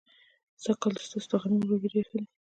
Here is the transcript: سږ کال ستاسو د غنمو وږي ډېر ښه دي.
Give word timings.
سږ 0.63 0.75
کال 0.81 0.95
ستاسو 1.05 1.27
د 1.31 1.33
غنمو 1.41 1.65
وږي 1.69 1.89
ډېر 1.93 2.05
ښه 2.09 2.17
دي. 2.19 2.25